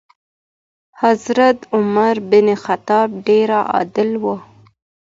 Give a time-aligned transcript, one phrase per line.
[1.01, 4.25] حضرت عمر بن خطاب ډېر عادل و.